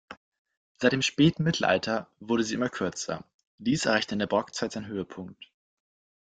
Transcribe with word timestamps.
Seit 0.79 0.93
dem 0.93 1.03
Spätmittelalter 1.03 2.09
wurde 2.19 2.43
sie 2.43 2.55
immer 2.55 2.69
kürzer; 2.69 3.23
dies 3.59 3.85
erreichte 3.85 4.15
in 4.15 4.19
der 4.19 4.25
Barockzeit 4.25 4.71
seinen 4.71 4.87
Höhepunkt. 4.87 5.51